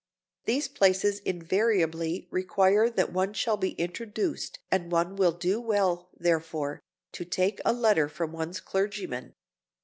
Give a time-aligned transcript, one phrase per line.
[0.45, 6.79] These places invariably require that one shall be introduced and one will do well, therefore,
[7.11, 9.35] to take a letter from one's clergyman.